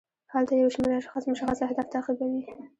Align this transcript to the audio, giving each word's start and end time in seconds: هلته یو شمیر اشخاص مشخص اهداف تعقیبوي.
هلته 0.33 0.53
یو 0.53 0.69
شمیر 0.75 0.91
اشخاص 0.99 1.23
مشخص 1.31 1.57
اهداف 1.63 1.87
تعقیبوي. 1.93 2.41